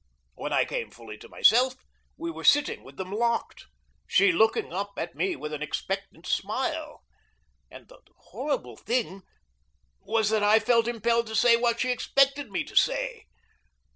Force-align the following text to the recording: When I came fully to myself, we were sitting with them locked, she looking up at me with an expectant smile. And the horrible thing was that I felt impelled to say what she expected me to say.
When 0.33 0.51
I 0.51 0.65
came 0.65 0.89
fully 0.89 1.19
to 1.19 1.29
myself, 1.29 1.75
we 2.17 2.31
were 2.31 2.43
sitting 2.43 2.83
with 2.83 2.97
them 2.97 3.11
locked, 3.11 3.67
she 4.07 4.31
looking 4.31 4.73
up 4.73 4.93
at 4.97 5.13
me 5.13 5.35
with 5.35 5.53
an 5.53 5.61
expectant 5.61 6.25
smile. 6.25 7.03
And 7.69 7.87
the 7.87 7.99
horrible 8.31 8.77
thing 8.77 9.21
was 10.01 10.31
that 10.31 10.41
I 10.41 10.57
felt 10.57 10.87
impelled 10.87 11.27
to 11.27 11.35
say 11.35 11.55
what 11.55 11.81
she 11.81 11.91
expected 11.91 12.49
me 12.49 12.63
to 12.63 12.75
say. 12.75 13.27